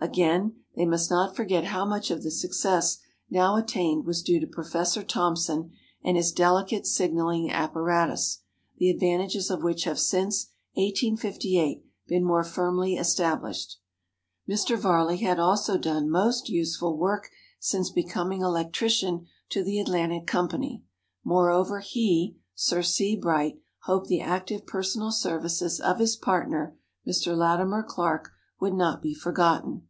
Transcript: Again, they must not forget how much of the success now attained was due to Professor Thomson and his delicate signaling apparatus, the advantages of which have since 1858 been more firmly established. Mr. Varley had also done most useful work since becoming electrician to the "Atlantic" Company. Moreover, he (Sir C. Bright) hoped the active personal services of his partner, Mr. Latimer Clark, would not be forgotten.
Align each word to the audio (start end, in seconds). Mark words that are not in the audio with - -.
Again, 0.00 0.56
they 0.74 0.84
must 0.84 1.10
not 1.12 1.36
forget 1.36 1.66
how 1.66 1.84
much 1.84 2.10
of 2.10 2.24
the 2.24 2.30
success 2.32 2.98
now 3.30 3.54
attained 3.54 4.04
was 4.04 4.20
due 4.20 4.40
to 4.40 4.48
Professor 4.48 5.04
Thomson 5.04 5.70
and 6.02 6.16
his 6.16 6.32
delicate 6.32 6.88
signaling 6.88 7.52
apparatus, 7.52 8.40
the 8.78 8.90
advantages 8.90 9.48
of 9.48 9.62
which 9.62 9.84
have 9.84 10.00
since 10.00 10.48
1858 10.74 11.84
been 12.08 12.24
more 12.24 12.42
firmly 12.42 12.96
established. 12.96 13.76
Mr. 14.48 14.76
Varley 14.76 15.18
had 15.18 15.38
also 15.38 15.78
done 15.78 16.10
most 16.10 16.48
useful 16.48 16.98
work 16.98 17.30
since 17.60 17.88
becoming 17.88 18.40
electrician 18.40 19.26
to 19.50 19.62
the 19.62 19.78
"Atlantic" 19.78 20.26
Company. 20.26 20.82
Moreover, 21.22 21.78
he 21.78 22.38
(Sir 22.56 22.82
C. 22.82 23.14
Bright) 23.14 23.60
hoped 23.82 24.08
the 24.08 24.20
active 24.20 24.66
personal 24.66 25.12
services 25.12 25.78
of 25.80 26.00
his 26.00 26.16
partner, 26.16 26.76
Mr. 27.06 27.36
Latimer 27.36 27.84
Clark, 27.84 28.32
would 28.58 28.74
not 28.74 29.00
be 29.00 29.14
forgotten. 29.14 29.86